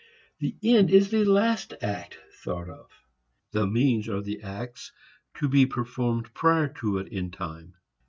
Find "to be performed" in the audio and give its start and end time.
5.35-6.33